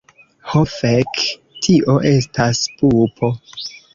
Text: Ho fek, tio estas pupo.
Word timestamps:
Ho 0.51 0.61
fek, 0.75 1.19
tio 1.67 1.97
estas 2.13 2.63
pupo. 2.79 3.33